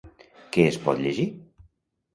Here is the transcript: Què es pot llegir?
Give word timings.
Què 0.55 0.65
es 0.71 0.81
pot 0.87 1.05
llegir? 1.05 1.29